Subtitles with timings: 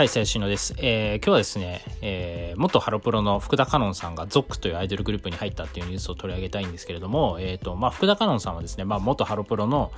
[0.00, 0.74] はい、最新のです。
[0.78, 9.92] えー、今日はですね、えー、元ハロプロの福田花音さんが ZOC というアイドルグループに入ったっていうニュースを取り上げたいんですけれども、えっ、ー、と、まあ、福田花音さんはですね、まあ、元ハロプロの、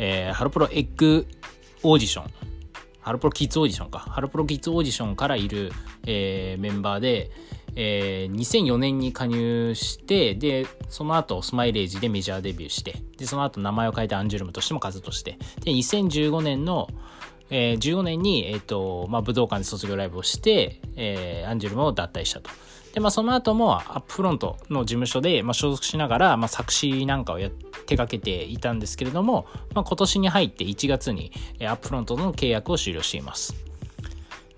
[0.00, 1.28] えー、ハロプロエッグ
[1.84, 2.30] オーディション、
[2.98, 5.70] ハロプロキッズオーディションか、ハロプロキッズオーディションからいる、
[6.04, 7.30] えー、メンバーで、
[7.76, 16.88] えー、2004年に加入して、で、その後スマイレージでメジャーデビューして、で、その後名前を変えてアンジュルムとしても活動して、で、2015年の、
[17.50, 22.50] えー、15年に、え、ー、と、まあ、武道館で卒業ライブをして、えー、アンジュルムを脱退したと。
[22.94, 27.50] で、まあ、その後もアップフロントの事務所で、まあ、所属しながら、まあ、作詞なんかをや
[27.86, 33.54] 手掛けていたんですけれども、まあ、今年に入って1月にアップフロントの契約を終了しています。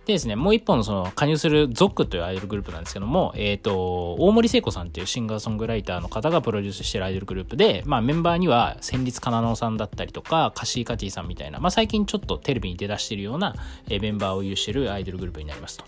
[0.07, 13.57] でですね、もう一本のその加入するゾックというアイドルグループなんですけども、えっ、ー、と、大森聖子さんっていうシンガーソングライターの方がプロデュースしてるアイドルグループで、まあメンバーには戦慄かなのさんだったりとか、カシーカティさんみたいな、まあ最近ちょっとテレビに出だしてるような、
[13.91, 15.85] えメンバーを有してるアイドルグループになりますと。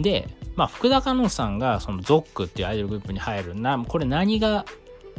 [0.00, 4.64] で、まあ福田香音さんがそのゾックっていうアイドルグループに入るな、これ何が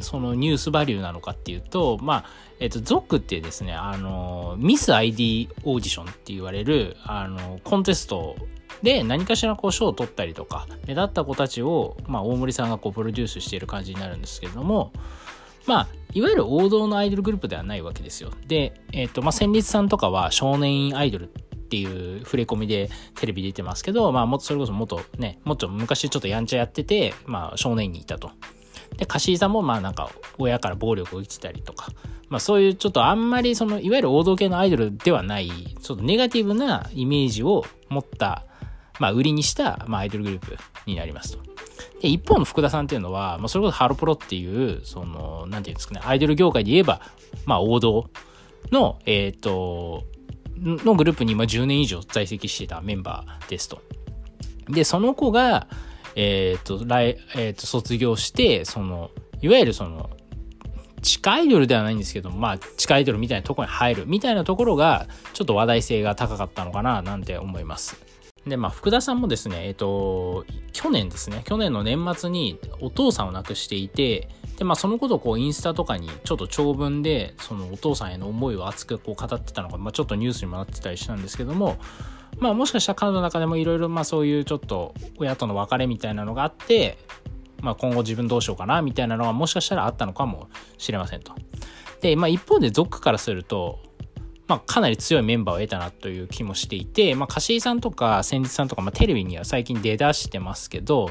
[0.00, 2.24] そのニュースバリューなのかっていうと、まあ、
[2.60, 8.36] えっ、と、ゾックってですね、あの、ミス ID オーディションって言われる、あの、コンテスト
[8.82, 14.92] で何かしらこう賞を取ったりとか、目立った子たちを、まあ、大森さんがこうプロデュースしている感じになるんですけれども、
[15.66, 18.32] まあ、いわゆる王道のアイドルグループではないわけですよ。
[18.46, 21.28] で、えっ、と、まあ、戦慄さんとかは少年院アイドルっ
[21.68, 28.30] ていう触れ込みでテレビ出てますけど、まあ、もっとそれこそもっとね、もっと昔ちょっとやんちゃやってて、まあ、少年院にいたと。
[28.96, 31.92] で、カシーさんもまあなんか親から暴力を受けてたりとか、
[32.28, 38.44] まあそういうちょっとあんまりそのいわゆる王道系のアイドルではない、ちょっとネガティブなイメージを持った、
[38.98, 41.42] まあ売りにした、まあアイドルグループになりますと。
[42.00, 47.00] で、一方の福田さんっていうのは、まあそれこそハロプロっていう、その、なんていうんですかね、アイドル業界で言えば、
[47.44, 48.10] まあ王道
[48.70, 50.04] の、えっ、ー、と、
[50.60, 53.80] のグループに今10年以上在籍してたメンバーですと。
[54.68, 55.66] で、その子が、
[56.20, 60.10] えっ、ー、と、来、えっ、ー、と、卒業して、その、いわゆるその、
[61.00, 67.96] 地下アイドルではないんですけどまあ、地下アイドルみたいなとこに入るみたいなところが、ちょっと話題性が高かったのかな、なんて思います。
[68.48, 74.28] で、まあ、福田さんもですね、えっ、ー、と、去年ですね、去年の年末にお父さんを亡くしていて、
[74.58, 81.78] で、まあ、そのことをこう、インスタとかにちょっと長文で、そのお父さんへの思いを熱くこう語ってたのが、まあ、ちょっとニュースにもなってたりしたんですけども、
[82.38, 86.98] まあもしかしたら彼女の中でもいろいろまあそういうちょっと親との別れみたいなのがあって、
[87.60, 91.32] まあ今後自分どうしようかなみたいなのはもしかしたらあったのかもしれませんと。
[92.00, 93.80] で、まあ一方でゾックからすると、
[94.46, 101.10] まあかなり強いメンバーを得たなという気もしていて、まあカシーさんとか先日さんとか、まあテレビには最近出だしてますけど、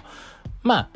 [0.64, 0.90] まあ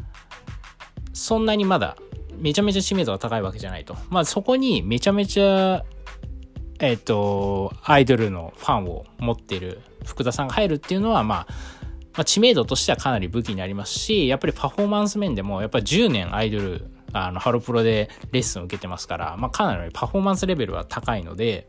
[1.12, 1.98] そんなにまだ
[2.41, 3.96] めちゃめちゃ知名度が高いわけじゃないと。
[4.09, 5.84] まあそこにめちゃめちゃ
[6.81, 11.47] えっ、ー、と、アイドルのファンを持ってる福田さんが入るっていうのは、まあ、
[12.13, 21.68] まあ、知名度としてはかなり武器になりますし、やっぱりパフォーマンス面でも、やっぱ10年アイドル、あの、ハロプロでレッスンを受けてますから、まあ、かなりパフォーマンスレベルは高いので、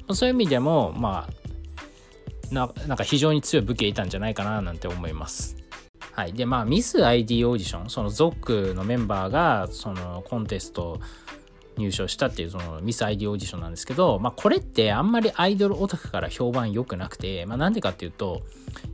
[0.00, 5.56] まあ、そういう意味でも、まあ、ななんか非常に強い武器を得たんじゃないかななんて思います。
[6.20, 6.34] はい。
[6.34, 11.00] で、まあ、ミス ID オーディション、そのゾックのメンバーが、そのコンテスト
[11.78, 18.42] 入賞したっていうそのミス ID オーディションなんですけど、まあこれってあんまりアイドルオタクから評判良くなくて、まあなんでかっていうと、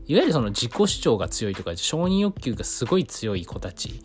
[0.06, 4.00] いわゆるその自己主張が強いとか承認欲求がすごい強い子たち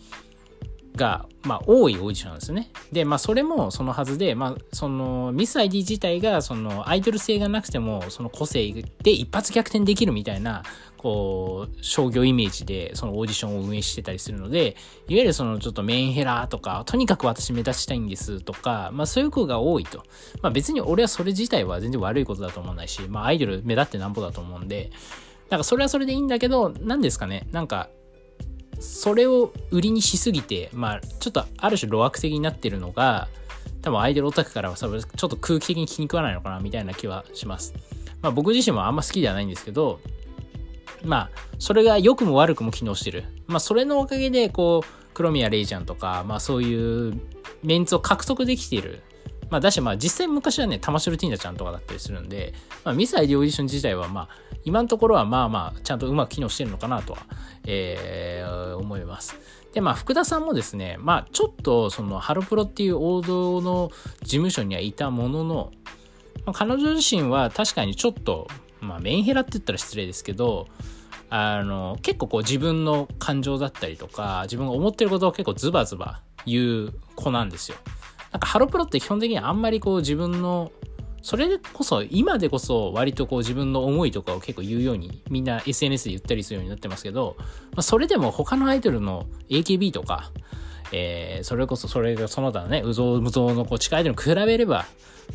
[0.95, 2.69] が、まあ、多いオーディションなんですね。
[2.91, 10.63] で、まあ、それもそのはずで、まあ、その、ミス ID 自体が、その、アイドル性がなくても、その個性で一発逆転できるみたいな、
[10.97, 14.75] こう、商業イメージで、そのオーディションを運営してたりするので、
[15.07, 20.03] いわゆるその、ちょっとメンヘラとか、とにかく私目立ちたいんですとか、まあ、そういう子が多いと。
[20.41, 24.91] まあ、別に俺はそれ自体は全然悪いことだと思わないし、まあ、アイドル目立ってなんぼだと思うんで、
[25.49, 27.89] なんかそれはそれでいいんだけど、何ですかね、なんか、
[28.81, 33.29] それを売りにしすぎて、まあ、ちょっとある種路悪的になってるのが、
[33.81, 37.73] 多分アイドルオタクからはちょっと空気的に気に食わないのかなみたいな気はします。
[38.21, 39.99] まあ僕自身もあんま好きではないんですけど、
[41.03, 43.23] まあ、それが良くも悪くも機能してる。
[43.47, 47.19] まあそれのおかげで、こう、黒宮レイちゃんとか、まあそういう
[47.63, 49.01] メンツを獲得できている
[49.51, 52.53] まあ、だし、まあ、実際昔はね、玉城ティーナちゃんとかだったりするんで、
[52.85, 54.29] まあ、ミサイディオーディション自体は、まあ、
[54.63, 57.19] 今のところは、まあまあ、ちゃんとうまく機能してるのかなとは、
[57.65, 59.35] えー、思います。
[59.73, 65.71] で、まあ、福田さんもですね、まあ、ちょっと、その、ハロプロっていう王道の事務所にはいたものの、
[66.45, 68.47] まあ、彼女自身は確かにちょっと、
[68.79, 70.67] まあ、メンヘラって言ったら失礼ですけど、
[71.29, 77.77] あの、結構こう自分の感情だったりとか、自分が思ってることを結構ズバズバ言う子なんですよ。
[78.31, 80.71] なんかハロプロって基本的にあんまりこう自分の
[81.21, 87.45] それこそ、今でこそ割とこう自分の思いとかを結構言うように、みんな SNS で言ったりするようになってますけど、ま
[87.77, 90.31] あ、それでも他のアイドルの AKB とか、
[90.91, 94.85] えー、それこそそれがその他のね、うぞうむぞうのこう近いアイドルに比べれば、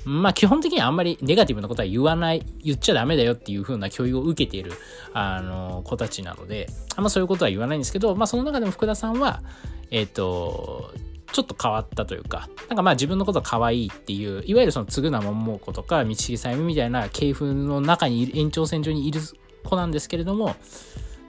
[0.04, 4.72] まあ基本的にはあんまりネガティブなことは言わない、言っちゃダメだよっていう風な教育を受けている、
[5.12, 6.66] あの、子たちなので、
[6.96, 9.42] あんまそういうことは言わないんですけど、まあその中でも福田さんは、
[9.90, 10.92] えっ、ー、と、
[11.32, 19.20] ちょっと変わったというか、なんかまあ自分のことは可愛いっていう、いわゆるその嗣名桃子とか道重さゆみみたいな系譜の中に、延長線上にいる
[19.64, 20.56] 子なんですけれども、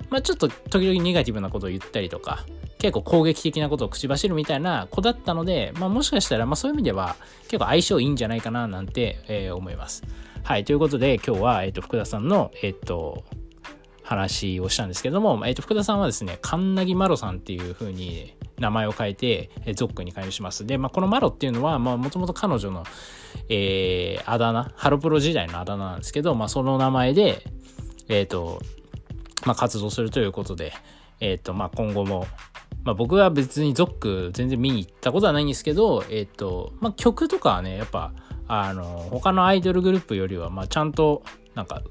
[0.10, 2.46] まあちょっと時々ネガティブなことを言ったりとか、
[2.80, 10.04] 結構攻撃的なことを口走るみたいな子だったので、まあもしかしたらまあそういう意味では結構相性いいんじゃないかななんて、えー、思います。
[10.44, 13.26] はい、ということで今日は、えっ、ー、と、福田さんの、えっ、ー、と、
[14.08, 20.66] 話をしたんですけども、えっ、と、福田さんはですね、カンナギマロさんっていう風に名前を変えて、えゾックに加入します。
[20.66, 22.86] で、まあ、このマロっていうのは、まあ、もともと彼女の、
[23.50, 27.44] えー、あだ名、ハロプロ時代のあだ名なんですけど、まあ、その名前で、
[28.08, 28.62] えっ、ー、と、
[29.46, 30.72] まあ、活動するということで、
[31.20, 32.28] えっ、ー、と、まあ、今後も、
[32.86, 38.14] まあ、僕は別にゾック全然見に行ったことはないんですけど、えっ、と、まあ、曲とかはね、やっぱ、
[38.48, 41.24] あの、他のアイドルグループよりは、まあ、ちゃんと、
[41.56, 41.82] なんか、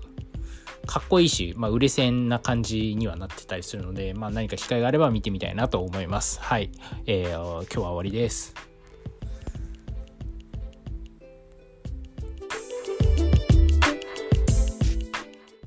[0.87, 6.41] かっこいいし、まあ、売れ線な感じにはなってたりするので、まあ、何か機会があれば見てみたいなと思います。
[6.41, 6.71] はい。
[7.07, 8.76] えー、今日は終わりです。